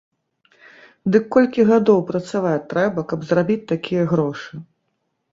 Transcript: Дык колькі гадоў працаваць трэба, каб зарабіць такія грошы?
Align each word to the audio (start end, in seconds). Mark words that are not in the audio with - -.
Дык 1.15 1.25
колькі 1.35 1.65
гадоў 1.71 1.99
працаваць 2.07 2.67
трэба, 2.71 3.03
каб 3.11 3.19
зарабіць 3.33 3.67
такія 3.73 4.03
грошы? 4.13 4.53